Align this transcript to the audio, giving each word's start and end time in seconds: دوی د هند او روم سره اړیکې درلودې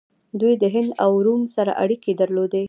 دوی 0.39 0.53
د 0.61 0.63
هند 0.73 0.91
او 1.03 1.11
روم 1.25 1.41
سره 1.55 1.71
اړیکې 1.83 2.11
درلودې 2.21 2.59